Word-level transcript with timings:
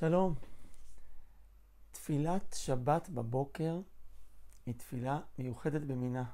שלום. 0.00 0.34
תפילת 1.90 2.56
שבת 2.58 3.08
בבוקר 3.08 3.80
היא 4.66 4.74
תפילה 4.74 5.20
מיוחדת 5.38 5.82
במינה. 5.82 6.24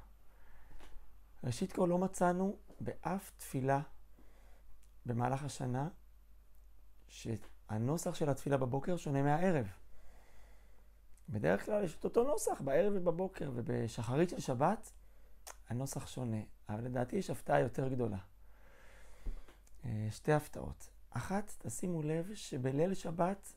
ראשית 1.43 1.73
כל 1.73 1.85
לא 1.89 1.97
מצאנו 1.97 2.57
באף 2.79 3.31
תפילה 3.37 3.81
במהלך 5.05 5.43
השנה 5.43 5.89
שהנוסח 7.07 8.15
של 8.15 8.29
התפילה 8.29 8.57
בבוקר 8.57 8.97
שונה 8.97 9.23
מהערב. 9.23 9.67
בדרך 11.29 11.65
כלל 11.65 11.83
יש 11.83 11.95
את 11.95 12.03
אותו 12.03 12.23
נוסח 12.23 12.61
בערב 12.61 12.93
ובבוקר, 12.95 13.51
ובשחרית 13.55 14.29
של 14.29 14.39
שבת 14.39 14.91
הנוסח 15.69 16.07
שונה. 16.07 16.41
אבל 16.69 16.83
לדעתי 16.83 17.15
יש 17.15 17.29
הפתעה 17.29 17.59
יותר 17.59 17.87
גדולה. 17.87 18.19
אה, 19.85 20.07
שתי 20.11 20.33
הפתעות. 20.33 20.89
אחת, 21.09 21.53
תשימו 21.57 22.03
לב 22.03 22.31
שבליל 22.33 22.93
שבת, 22.93 23.53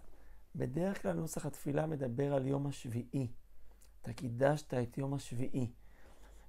בדרך 0.54 1.02
כלל 1.02 1.12
נוסח 1.12 1.46
התפילה 1.46 1.86
מדבר 1.86 2.34
על 2.34 2.46
יום 2.46 2.66
השביעי. 2.66 3.32
אתה 4.02 4.12
קידשת 4.12 4.74
את 4.74 4.98
יום 4.98 5.14
השביעי. 5.14 5.73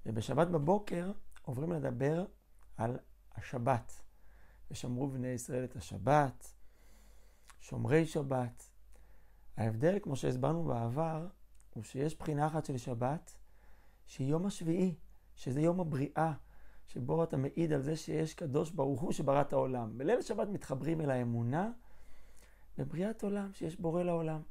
ובשבת 0.06 0.48
בבוקר 0.48 1.12
עוברים 1.42 1.72
לדבר 1.72 2.26
על 2.78 3.00
השבת. 3.36 4.02
ושמרו 4.72 5.08
בני 5.08 5.28
ישראל 5.28 5.64
את 5.64 5.76
השבת, 5.76 6.54
שומרי 7.60 8.06
שבת. 8.06 8.70
ההבדל, 9.58 10.00
כמו 10.02 10.16
שהסברנו 10.16 10.64
בעבר, 10.64 11.28
הוא 11.74 11.84
שיש 11.84 12.18
בחינה 12.18 12.48
אחת 12.48 12.66
של 12.66 12.78
שבת, 12.78 13.38
שהיא 14.06 14.28
יום 14.28 14.46
השביעי, 14.46 14.96
שזה 15.36 15.62
יום 15.62 15.80
הבריאה, 15.80 16.34
שבו 16.88 17.24
אתה 17.24 17.38
מעיד 17.38 17.74
על 17.74 17.82
זה 17.82 17.96
שיש 17.96 18.34
קדוש 18.34 18.72
ברוך 18.72 19.02
הוא 19.02 19.12
שברא 19.12 19.42
את 19.42 19.54
העולם. 19.54 19.98
בליל 19.98 20.22
שבת 20.22 20.48
מתחברים 20.48 21.02
אל 21.02 21.10
האמונה 21.12 21.72
בבריאת 22.82 23.24
עולם, 23.24 23.54
שיש 23.54 23.80
בורא 23.80 24.04
לעולם. 24.04 24.42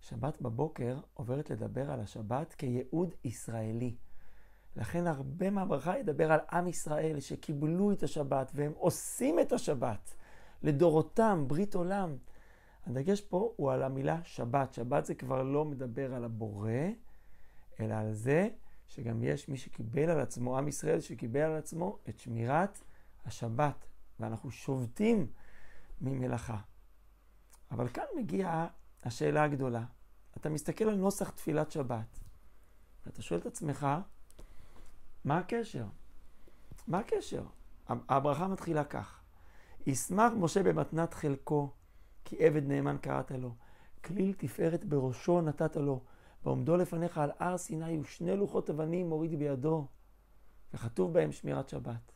שבת 0.00 0.40
בבוקר 0.40 0.98
עוברת 1.14 1.50
לדבר 1.50 1.90
על 1.90 2.00
השבת 2.00 2.54
כייעוד 2.54 3.14
ישראלי. 3.24 3.96
לכן 4.76 5.06
הרבה 5.06 5.50
מהברכה 5.50 5.98
ידבר 5.98 6.32
על 6.32 6.40
עם 6.52 6.68
ישראל 6.68 7.20
שקיבלו 7.20 7.92
את 7.92 8.02
השבת 8.02 8.50
והם 8.54 8.72
עושים 8.76 9.40
את 9.40 9.52
השבת 9.52 10.14
לדורותם, 10.62 11.44
ברית 11.46 11.74
עולם. 11.74 12.16
הדגש 12.86 13.20
פה 13.20 13.52
הוא 13.56 13.72
על 13.72 13.82
המילה 13.82 14.20
שבת. 14.24 14.72
שבת 14.72 15.04
זה 15.04 15.14
כבר 15.14 15.42
לא 15.42 15.64
מדבר 15.64 16.14
על 16.14 16.24
הבורא, 16.24 16.70
אלא 17.80 17.94
על 17.94 18.12
זה 18.12 18.48
שגם 18.86 19.22
יש 19.22 19.48
מי 19.48 19.56
שקיבל 19.56 20.10
על 20.10 20.20
עצמו, 20.20 20.58
עם 20.58 20.68
ישראל 20.68 21.00
שקיבל 21.00 21.40
על 21.40 21.56
עצמו 21.56 21.98
את 22.08 22.18
שמירת 22.18 22.78
השבת, 23.26 23.86
ואנחנו 24.20 24.50
שובתים 24.50 25.26
ממלאכה. 26.00 26.69
אבל 27.70 27.88
כאן 27.88 28.04
מגיעה 28.16 28.66
השאלה 29.02 29.44
הגדולה. 29.44 29.84
אתה 30.36 30.48
מסתכל 30.48 30.84
על 30.84 30.94
נוסח 30.94 31.30
תפילת 31.30 31.70
שבת, 31.70 32.18
ואתה 33.06 33.22
שואל 33.22 33.40
את 33.40 33.46
עצמך, 33.46 33.86
מה 35.24 35.38
הקשר? 35.38 35.84
מה 36.88 36.98
הקשר? 36.98 37.42
הברכה 37.88 38.48
מתחילה 38.48 38.84
כך: 38.84 39.20
ישמח 39.86 40.32
משה 40.36 40.62
במתנת 40.62 41.14
חלקו, 41.14 41.70
כי 42.24 42.36
עבד 42.46 42.68
נאמן 42.68 42.96
קראת 42.98 43.30
לו. 43.30 43.54
כליל 44.04 44.32
תפארת 44.32 44.84
בראשו 44.84 45.40
נתת 45.40 45.76
לו. 45.76 46.00
ועומדו 46.44 46.76
לפניך 46.76 47.18
על 47.18 47.30
הר 47.38 47.58
סיני 47.58 47.98
ושני 48.00 48.36
לוחות 48.36 48.70
אבנים 48.70 49.08
מוריד 49.08 49.38
בידו, 49.38 49.86
וכתוב 50.74 51.12
בהם 51.12 51.32
שמירת 51.32 51.68
שבת. 51.68 52.12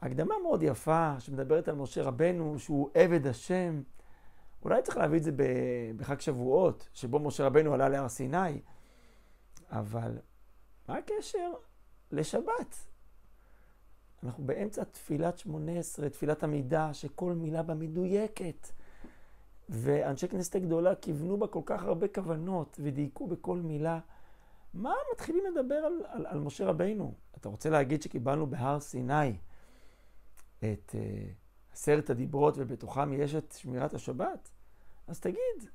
הקדמה 0.00 0.34
מאוד 0.42 0.62
יפה 0.62 1.14
שמדברת 1.20 1.68
על 1.68 1.74
משה 1.74 2.02
רבנו 2.02 2.58
שהוא 2.58 2.90
עבד 2.94 3.26
השם. 3.26 3.82
אולי 4.64 4.82
צריך 4.82 4.96
להביא 4.96 5.18
את 5.18 5.24
זה 5.24 5.30
בחג 5.96 6.20
שבועות, 6.20 6.88
שבו 6.92 7.18
משה 7.18 7.46
רבנו 7.46 7.74
עלה 7.74 7.88
להר 7.88 8.08
סיני, 8.08 8.60
אבל 9.70 10.18
מה 10.88 10.96
הקשר 10.96 11.52
לשבת? 12.10 12.76
אנחנו 14.22 14.44
באמצע 14.44 14.84
תפילת 14.84 15.38
שמונה 15.38 15.78
עשרה, 15.78 16.08
תפילת 16.08 16.42
המידע, 16.42 16.88
שכל 16.92 17.32
מילה 17.32 17.62
בה 17.62 17.74
מדויקת. 17.74 18.68
ואנשי 19.68 20.28
כנסת 20.28 20.54
הגדולה 20.54 20.94
כיוונו 20.94 21.38
בה 21.38 21.46
כל 21.46 21.60
כך 21.64 21.84
הרבה 21.84 22.08
כוונות 22.08 22.76
ודייקו 22.82 23.26
בכל 23.26 23.58
מילה. 23.58 24.00
מה 24.74 24.94
מתחילים 25.12 25.44
לדבר 25.52 25.74
על, 25.74 25.92
על, 26.06 26.26
על 26.26 26.40
משה 26.40 26.66
רבינו? 26.66 27.14
אתה 27.36 27.48
רוצה 27.48 27.70
להגיד 27.70 28.02
שקיבלנו 28.02 28.46
בהר 28.46 28.80
סיני 28.80 29.36
את 30.58 30.94
uh, 30.94 30.96
עשרת 31.72 32.10
הדיברות 32.10 32.54
ובתוכם 32.56 33.12
יש 33.12 33.34
את 33.34 33.52
שמירת 33.58 33.94
השבת? 33.94 34.50
אז 35.06 35.20
תגיד. 35.20 35.70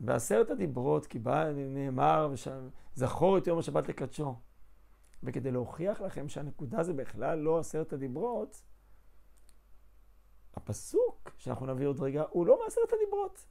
בעשרת 0.00 0.50
הדיברות 0.50 1.06
קיבל, 1.06 1.52
נאמר, 1.52 2.34
זכור 2.94 3.38
את 3.38 3.46
יום 3.46 3.58
השבת 3.58 3.88
לקדשו. 3.88 4.34
וכדי 5.22 5.50
להוכיח 5.50 6.00
לכם 6.00 6.28
שהנקודה 6.28 6.82
זה 6.82 6.92
בכלל 6.92 7.38
לא 7.38 7.58
עשרת 7.58 7.92
הדיברות, 7.92 8.62
הפסוק 10.54 11.30
שאנחנו 11.38 11.66
נביא 11.66 11.86
עוד 11.86 12.00
רגע, 12.00 12.24
הוא 12.30 12.46
לא 12.46 12.58
מעשרת 12.64 12.92
הדיברות. 12.92 13.46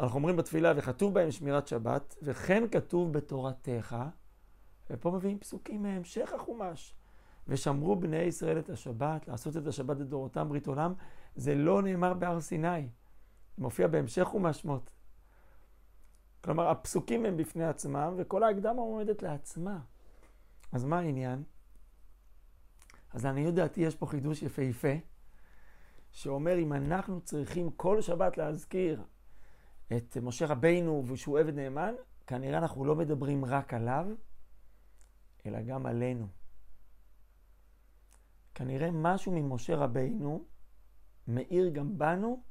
אנחנו 0.00 0.16
אומרים 0.16 0.36
בתפילה, 0.36 0.72
וכתוב 0.76 1.14
בהם 1.14 1.30
שמירת 1.30 1.66
שבת, 1.66 2.16
וכן 2.22 2.68
כתוב 2.70 3.12
בתורתך, 3.12 3.96
ופה 4.90 5.10
מביאים 5.10 5.38
פסוקים 5.38 5.82
מהמשך 5.82 6.32
החומש. 6.32 6.94
ושמרו 7.48 7.96
בני 7.96 8.16
ישראל 8.16 8.58
את 8.58 8.70
השבת, 8.70 9.28
לעשות 9.28 9.56
את 9.56 9.66
השבת 9.66 10.00
לדורותם 10.00 10.48
ברית 10.48 10.66
עולם, 10.66 10.94
זה 11.36 11.54
לא 11.54 11.82
נאמר 11.82 12.14
בהר 12.14 12.40
סיני. 12.40 12.88
מופיע 13.58 13.88
בהמשך 13.88 14.22
חומש 14.22 14.60
שמות. 14.60 14.90
כלומר, 16.44 16.68
הפסוקים 16.68 17.24
הם 17.24 17.36
בפני 17.36 17.64
עצמם, 17.64 18.14
וכל 18.16 18.42
ההקדמה 18.42 18.82
עומדת 18.82 19.22
לעצמה. 19.22 19.80
אז 20.72 20.84
מה 20.84 20.98
העניין? 20.98 21.42
אז 23.12 23.24
לעניות 23.24 23.54
דעתי 23.54 23.80
יש 23.80 23.96
פה 23.96 24.06
חידוש 24.06 24.42
יפהפה. 24.42 24.92
שאומר 26.12 26.58
אם 26.58 26.72
אנחנו 26.72 27.20
צריכים 27.20 27.70
כל 27.70 28.00
שבת 28.00 28.38
להזכיר 28.38 29.02
את 29.96 30.16
משה 30.22 30.46
רבינו 30.46 31.04
ושהוא 31.06 31.38
עבד 31.38 31.54
נאמן, 31.54 31.94
כנראה 32.26 32.58
אנחנו 32.58 32.84
לא 32.84 32.96
מדברים 32.96 33.44
רק 33.44 33.74
עליו, 33.74 34.06
אלא 35.46 35.62
גם 35.62 35.86
עלינו. 35.86 36.26
כנראה 38.54 38.90
משהו 38.90 39.32
ממשה 39.32 39.76
רבינו 39.76 40.44
מאיר 41.28 41.68
גם 41.68 41.98
בנו 41.98 42.42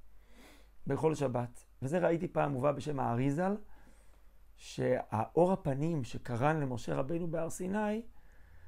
בכל 0.87 1.15
שבת. 1.15 1.65
וזה 1.81 1.99
ראיתי 1.99 2.27
פעם 2.27 2.51
מובא 2.51 2.71
בשם 2.71 2.99
האריזל, 2.99 3.55
שהאור 4.57 5.51
הפנים 5.51 6.03
שקרן 6.03 6.59
למשה 6.59 6.95
רבינו 6.95 7.31
בהר 7.31 7.49
סיני, 7.49 8.01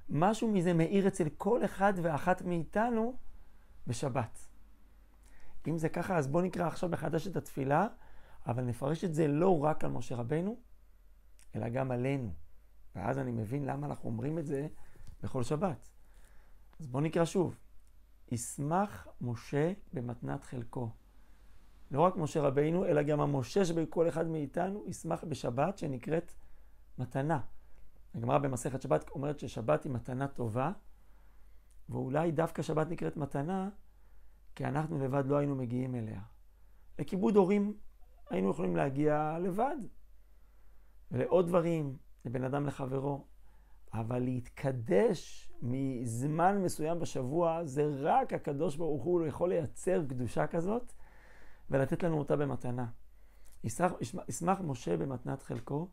משהו 0.09 0.51
מזה 0.51 0.73
מאיר 0.73 1.07
אצל 1.07 1.29
כל 1.37 1.65
אחד 1.65 1.93
ואחת 2.01 2.41
מאיתנו 2.41 3.17
בשבת. 3.87 4.47
אם 5.67 5.77
זה 5.77 5.89
ככה, 5.89 6.17
אז 6.17 6.27
בואו 6.27 6.43
נקרא 6.43 6.67
עכשיו 6.67 6.89
מחדש 6.89 7.27
את 7.27 7.35
התפילה, 7.35 7.87
אבל 8.47 8.63
נפרש 8.63 9.03
את 9.03 9.13
זה 9.13 9.27
לא 9.27 9.63
רק 9.63 9.83
על 9.83 9.91
משה 9.91 10.15
רבנו, 10.15 10.55
אלא 11.55 11.69
גם 11.69 11.91
עלינו. 11.91 12.33
ואז 12.95 13.19
אני 13.19 13.31
מבין 13.31 13.65
למה 13.65 13.87
אנחנו 13.87 14.09
אומרים 14.09 14.39
את 14.39 14.45
זה 14.45 14.67
בכל 15.23 15.43
שבת. 15.43 15.89
אז 16.83 16.87
בואו 16.87 17.03
נקרא 17.03 17.25
שוב. 17.25 17.57
ישמח 18.31 19.07
משה 19.21 19.73
במתנת 19.93 20.43
חלקו. 20.43 20.89
לא 21.91 22.01
רק 22.01 22.15
משה 22.15 22.41
רבינו, 22.41 22.85
אלא 22.85 23.03
גם 23.03 23.21
המשה 23.21 23.65
שבכל 23.65 24.07
אחד 24.07 24.27
מאיתנו 24.27 24.83
ישמח 24.87 25.23
בשבת 25.23 25.77
שנקראת 25.77 26.31
מתנה. 26.97 27.39
הגמרא 28.15 28.37
במסכת 28.37 28.81
שבת 28.81 29.09
אומרת 29.09 29.39
ששבת 29.39 29.83
היא 29.83 29.91
מתנה 29.91 30.27
טובה, 30.27 30.71
ואולי 31.89 32.31
דווקא 32.31 32.61
שבת 32.61 32.87
נקראת 32.87 33.17
מתנה, 33.17 33.69
כי 34.55 34.65
אנחנו 34.65 34.99
לבד 34.99 35.23
לא 35.25 35.37
היינו 35.37 35.55
מגיעים 35.55 35.95
אליה. 35.95 36.21
לכיבוד 36.99 37.35
הורים 37.35 37.77
היינו 38.29 38.49
יכולים 38.49 38.75
להגיע 38.75 39.37
לבד, 39.41 39.77
ולעוד 41.11 41.47
דברים, 41.47 41.97
לבן 42.25 42.43
אדם 42.43 42.65
לחברו, 42.65 43.25
אבל 43.93 44.19
להתקדש 44.19 45.51
מזמן 45.61 46.61
מסוים 46.61 46.99
בשבוע, 46.99 47.65
זה 47.65 47.89
רק 47.95 48.33
הקדוש 48.33 48.75
ברוך 48.75 49.03
הוא 49.03 49.25
יכול 49.25 49.49
לייצר 49.49 50.05
קדושה 50.09 50.47
כזאת 50.47 50.93
ולתת 51.69 52.03
לנו 52.03 52.19
אותה 52.19 52.35
במתנה. 52.35 52.85
ישמח, 53.63 53.91
ישמח 54.27 54.59
משה 54.61 54.97
במתנת 54.97 55.43
חלקו, 55.43 55.89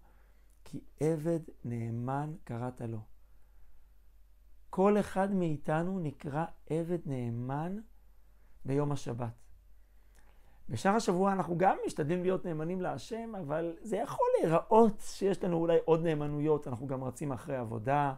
כי 0.65 0.81
עבד 1.01 1.41
נאמן 1.65 2.35
קראת 2.45 2.81
לו. 2.81 3.01
כל 4.71 5.01
אחד 5.01 5.35
מאיתנו 5.35 5.99
נקרא 5.99 6.45
עבד 6.71 6.99
נאמן 7.07 7.77
ביום 8.65 8.93
השבת. 8.93 9.50
בשאר 10.71 10.95
השבוע 10.95 11.33
אנחנו 11.33 11.59
גם 11.59 11.77
משתדלים 11.87 12.23
להיות 12.23 12.45
נאמנים 12.45 12.81
להשם, 12.81 13.33
אבל 13.41 13.77
זה 13.83 13.97
יכול 13.97 14.27
להיראות 14.41 15.01
שיש 15.01 15.45
לנו 15.45 15.57
אולי 15.57 15.79
עוד 15.85 16.03
נאמנויות, 16.03 16.69
אנחנו 16.69 16.87
גם 16.87 17.05
רצים 17.05 17.33
אחרי 17.33 17.57
עבודה 17.57 18.15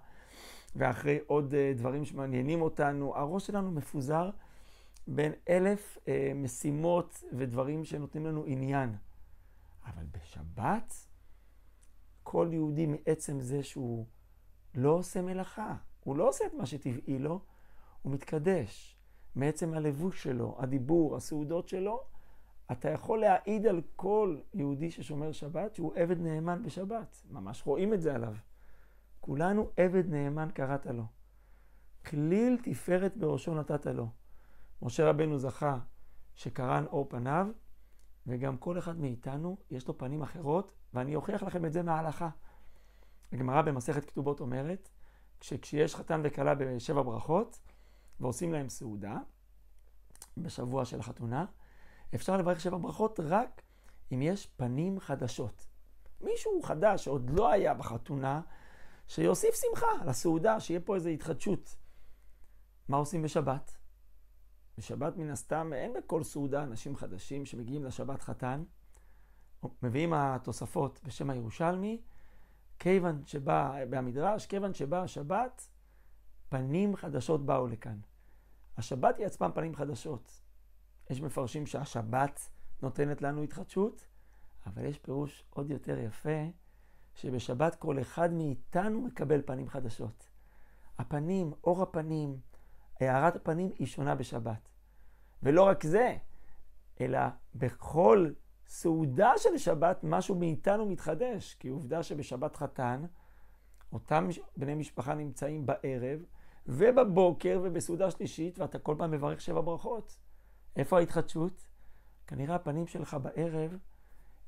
ואחרי 0.77 1.19
עוד 1.27 1.55
אה, 1.55 1.73
דברים 1.77 2.05
שמעניינים 2.05 2.63
אותנו, 2.63 3.17
הראש 3.17 3.47
שלנו 3.47 3.71
מפוזר, 3.71 4.31
בין 5.07 5.33
אלף 5.49 5.99
אה, 6.09 6.33
משימות 6.35 7.25
ודברים 7.33 7.85
שנותנים 7.85 8.27
לנו 8.27 8.45
עניין. 8.47 8.97
אבל 9.87 10.05
בשבת, 10.13 10.95
כל 12.23 12.49
יהודי 12.53 12.87
מעצם 12.87 13.41
זה 13.41 13.63
שהוא 13.63 14.07
לא 14.75 14.91
עושה 14.91 15.23
מלאכה, 15.23 15.75
הוא 16.05 16.17
לא 16.17 16.29
עושה 16.29 16.47
את 16.47 16.55
מה 16.55 16.67
שטבעי 16.67 17.19
לו, 17.19 17.41
הוא 18.03 18.13
מתקדש. 18.13 18.99
מעצם 19.35 19.75
הלבוש 19.75 20.23
שלו, 20.23 20.57
הדיבור, 20.59 21.17
הסעודות 21.17 21.69
שלו, 21.69 22.12
אתה 22.73 22.91
יכול 22.91 23.21
להעיד 23.21 23.67
על 23.67 23.81
כל 23.97 24.39
יהודי 24.55 24.91
ששומר 24.91 25.33
שבת 25.33 25.75
שהוא 25.75 25.93
עבד 25.97 26.21
נאמן 26.21 26.63
בשבת. 26.63 27.23
ממש 27.31 27.63
רואים 27.67 27.95
את 27.95 28.03
זה 28.03 28.15
עליו. 28.15 28.35
כולנו 29.21 29.71
עבד 29.77 30.11
נאמן 30.11 30.49
קראת 30.55 30.87
לו. 30.87 31.05
כליל 32.07 32.59
תפארת 32.63 33.17
בראשו 33.17 33.55
נתת 33.55 33.87
לו. 33.87 34.09
משה 34.83 35.11
רבנו 35.11 35.39
זכה 35.39 35.79
שקרן 36.35 36.85
אור 36.87 37.07
פניו, 37.09 37.47
וגם 38.27 38.57
כל 38.57 38.79
אחד 38.79 39.01
מאיתנו 39.01 39.57
יש 39.71 39.89
לו 39.89 39.99
פנים 39.99 40.23
אחרות, 40.23 40.73
ואני 40.95 41.17
אוכיח 41.17 41.43
לכם 41.43 41.65
את 41.65 41.73
זה 41.73 41.83
מההלכה. 41.83 42.29
הגמרא 43.33 43.63
במסכת 43.63 44.05
כתובות 44.05 44.41
אומרת, 44.41 44.89
שכשיש 45.41 45.97
חתן 45.97 46.21
וכלה 46.25 46.55
בשבע 46.55 47.03
ברכות, 47.03 47.59
ועושים 48.21 48.53
להם 48.53 48.69
סעודה, 48.69 49.19
בשבוע 50.37 50.85
של 50.85 51.01
החתונה, 51.01 51.45
אפשר 52.15 52.37
לברך 52.37 52.61
שבע 52.61 52.79
ברכות 52.79 53.21
רק 53.21 53.63
אם 54.13 54.23
יש 54.23 54.47
פנים 54.47 55.01
חדשות. 55.01 55.67
מישהו 56.21 56.63
חדש 56.63 57.05
שעוד 57.05 57.31
לא 57.31 57.51
היה 57.51 57.75
בחתונה, 57.75 58.41
שיוסיף 59.09 59.55
שמחה 59.55 60.05
לסעודה, 60.07 60.61
שיהיה 60.61 60.81
פה 60.81 60.95
איזו 60.95 61.09
התחדשות. 61.09 61.77
מה 62.89 62.97
עושים 62.97 63.23
בשבת? 63.23 63.77
בשבת 64.79 65.17
מן 65.17 65.31
הסתם 65.31 65.73
אין 65.73 65.93
בכל 65.93 66.23
סעודה 66.23 66.63
אנשים 66.63 66.97
חדשים 66.97 67.47
שמגיעים 67.47 67.85
לשבת 67.85 68.23
חתן. 68.23 68.65
מביאים 69.83 70.13
התוספות 70.13 71.01
בשם 71.05 71.31
הירושלמי, 71.31 72.03
כיוון 72.79 73.23
שבא, 73.27 73.85
במדרש, 73.91 74.47
כיוון 74.47 74.75
שבא 74.75 75.03
השבת, 75.03 75.69
פנים 76.49 76.97
חדשות 76.97 77.47
באו 77.47 77.67
לכאן. 77.67 77.99
השבת 78.77 79.19
היא 79.19 79.27
עצמם 79.27 79.51
פנים 79.55 79.75
חדשות. 79.75 80.41
יש 81.13 81.21
מפרשים 81.21 81.67
שהשבת 81.67 82.51
נותנת 82.83 83.23
לנו 83.23 83.43
התחדשות, 83.43 84.07
אבל 84.67 84.85
יש 84.85 84.99
פירוש 84.99 85.45
עוד 85.51 85.71
יותר 85.71 85.99
יפה, 85.99 86.41
שבשבת 87.15 87.75
כל 87.75 88.01
אחד 88.01 88.33
מאיתנו 88.33 89.01
מקבל 89.01 89.43
פנים 89.43 89.69
חדשות. 89.69 90.29
הפנים, 90.99 91.53
אור 91.65 91.83
הפנים, 91.83 92.41
הארת 93.01 93.37
הפנים 93.37 93.71
היא 93.79 93.87
שונה 93.87 94.15
בשבת. 94.15 94.69
ולא 95.43 95.63
רק 95.63 95.85
זה, 95.87 96.17
אלא 97.01 97.21
בכל 97.55 98.31
סעודה 98.67 99.33
של 99.37 99.59
שבת 99.59 100.01
משהו 100.03 100.35
מאיתנו 100.35 100.87
מתחדש, 100.87 101.55
כי 101.55 101.69
עובדה 101.69 102.03
שבשבת 102.03 102.57
חתן, 102.57 103.05
אותם 103.93 104.29
בני 104.57 104.75
משפחה 104.75 105.15
נמצאים 105.15 105.67
בערב, 105.67 106.21
ובבוקר 106.67 107.61
ובסעודה 107.63 108.11
שלישית, 108.11 108.59
ואתה 108.59 108.79
כל 108.79 108.95
פעם 108.99 109.11
מברך 109.11 109.41
שבע 109.41 109.61
ברכות. 109.61 110.19
איפה 110.77 110.99
ההתחדשות? 110.99 111.67
כנראה 112.27 112.55
הפנים 112.55 112.87
שלך 112.87 113.17
בערב 113.23 113.79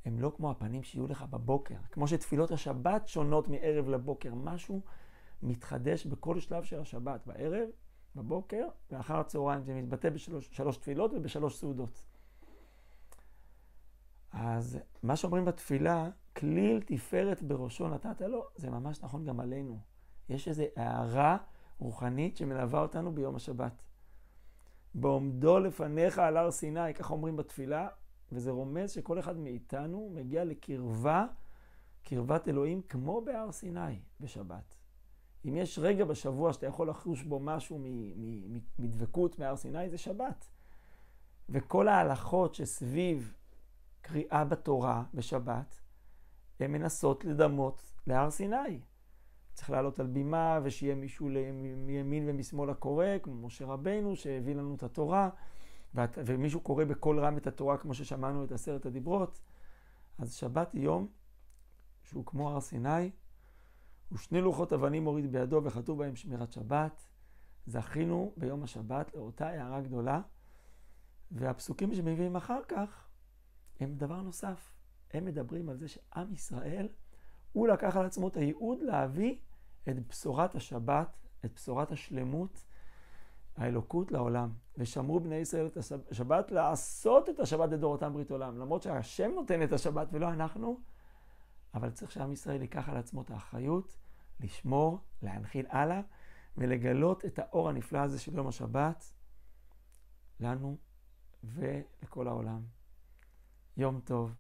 הם 0.04 0.20
לא 0.20 0.32
כמו 0.36 0.50
הפנים 0.50 0.82
שיהיו 0.82 1.06
לך 1.06 1.22
בבוקר. 1.22 1.76
כמו 1.90 2.08
שתפילות 2.08 2.50
השבת 2.50 3.08
שונות 3.08 3.48
מערב 3.48 3.88
לבוקר. 3.88 4.34
משהו 4.34 4.80
מתחדש 5.42 6.06
בכל 6.06 6.40
שלב 6.40 6.64
של 6.64 6.80
השבת, 6.80 7.26
בערב, 7.26 7.68
בבוקר, 8.14 8.66
ואחר 8.90 9.16
הצהריים 9.16 9.62
זה 9.62 9.74
מתבטא 9.74 10.10
בשלוש 10.10 10.76
תפילות 10.76 11.12
ובשלוש 11.14 11.56
סעודות. 11.56 12.04
אז 14.32 14.78
מה 15.02 15.16
שאומרים 15.16 15.44
בתפילה, 15.44 16.10
כליל 16.36 16.82
תפארת 16.86 17.42
בראשו 17.42 17.88
נתת 17.88 18.20
לו, 18.20 18.46
זה 18.56 18.70
ממש 18.70 19.02
נכון 19.02 19.24
גם 19.24 19.40
עלינו. 19.40 19.78
יש 20.28 20.48
איזו 20.48 20.62
הערה 20.76 21.36
רוחנית 21.78 22.36
שמלווה 22.36 22.80
אותנו 22.80 23.14
ביום 23.14 23.36
השבת. 23.36 23.82
בעומדו 24.94 25.58
לפניך 25.58 26.18
על 26.18 26.36
הר 26.36 26.50
סיני, 26.50 26.94
כך 26.94 27.10
אומרים 27.10 27.36
בתפילה, 27.36 27.88
וזה 28.32 28.50
רומז 28.50 28.90
שכל 28.90 29.18
אחד 29.18 29.36
מאיתנו 29.36 30.10
מגיע 30.14 30.44
לקרבה, 30.44 31.26
קרבת 32.02 32.48
אלוהים, 32.48 32.82
כמו 32.82 33.24
בהר 33.24 33.52
סיני 33.52 34.00
בשבת. 34.20 34.74
אם 35.48 35.56
יש 35.56 35.78
רגע 35.78 36.04
בשבוע 36.04 36.52
שאתה 36.52 36.66
יכול 36.66 36.88
לחוש 36.88 37.22
בו 37.22 37.40
משהו 37.40 37.78
מדבקות 38.78 39.38
מהר 39.38 39.56
סיני, 39.56 39.90
זה 39.90 39.98
שבת. 39.98 40.48
וכל 41.48 41.88
ההלכות 41.88 42.54
שסביב 42.54 43.34
קריאה 44.00 44.44
בתורה 44.44 45.04
בשבת, 45.14 45.80
הן 46.60 46.72
מנסות 46.72 47.24
לדמות 47.24 47.92
להר 48.06 48.30
סיני. 48.30 48.80
צריך 49.54 49.70
לעלות 49.70 50.00
על 50.00 50.06
בימה 50.06 50.60
ושיהיה 50.62 50.94
מישהו 50.94 51.28
מימין 51.76 52.24
ומשמאל 52.28 52.70
הקורא, 52.70 53.06
כמו 53.22 53.46
משה 53.46 53.66
רבנו 53.66 54.16
שהביא 54.16 54.54
לנו 54.54 54.74
את 54.74 54.82
התורה, 54.82 55.30
ומישהו 55.94 56.60
קורא 56.60 56.84
בקול 56.84 57.20
רם 57.20 57.36
את 57.36 57.46
התורה 57.46 57.78
כמו 57.78 57.94
ששמענו 57.94 58.44
את 58.44 58.52
עשרת 58.52 58.86
הדיברות. 58.86 59.40
אז 60.18 60.34
שבת 60.34 60.74
יום 60.74 61.08
שהוא 62.02 62.26
כמו 62.26 62.50
הר 62.50 62.60
סיני, 62.60 63.10
ושני 64.12 64.40
לוחות 64.40 64.72
אבנים 64.72 65.04
הוריד 65.04 65.32
בידו 65.32 65.60
וכתוב 65.64 65.98
בהם 65.98 66.16
שמירת 66.16 66.52
שבת. 66.52 67.06
זכינו 67.66 68.32
ביום 68.36 68.62
השבת 68.62 69.14
לאותה 69.14 69.48
הערה 69.48 69.80
גדולה, 69.80 70.20
והפסוקים 71.30 71.94
שמביאים 71.94 72.36
אחר 72.36 72.60
כך 72.68 73.08
הם 73.80 73.94
דבר 73.96 74.22
נוסף. 74.22 74.72
הם 75.12 75.24
מדברים 75.24 75.68
על 75.68 75.76
זה 75.76 75.88
שעם 75.88 76.32
ישראל 76.32 76.88
הוא 77.54 77.68
לקח 77.68 77.96
על 77.96 78.06
עצמו 78.06 78.28
את 78.28 78.36
הייעוד 78.36 78.82
להביא 78.82 79.36
את 79.88 80.06
בשורת 80.08 80.54
השבת, 80.54 81.16
את 81.44 81.52
בשורת 81.54 81.92
השלמות, 81.92 82.64
האלוקות 83.56 84.12
לעולם. 84.12 84.52
ושמרו 84.78 85.20
בני 85.20 85.34
ישראל 85.34 85.66
את 85.66 85.76
השבת 86.10 86.50
לעשות 86.50 87.28
את 87.28 87.40
השבת 87.40 87.70
לדורותם 87.70 88.12
ברית 88.12 88.30
עולם. 88.30 88.58
למרות 88.58 88.82
שהשם 88.82 89.30
נותן 89.30 89.62
את 89.62 89.72
השבת 89.72 90.08
ולא 90.12 90.28
אנחנו, 90.32 90.80
אבל 91.74 91.90
צריך 91.90 92.12
שעם 92.12 92.32
ישראל 92.32 92.62
ייקח 92.62 92.88
על 92.88 92.96
עצמו 92.96 93.22
את 93.22 93.30
האחריות 93.30 93.96
לשמור, 94.40 94.98
להנחיל 95.22 95.66
הלאה 95.68 96.00
ולגלות 96.56 97.24
את 97.24 97.38
האור 97.38 97.68
הנפלא 97.68 97.98
הזה 97.98 98.18
של 98.18 98.34
יום 98.34 98.46
השבת 98.48 99.12
לנו 100.40 100.76
ולכל 101.44 102.28
העולם. 102.28 102.62
יום 103.76 104.00
טוב. 104.04 104.32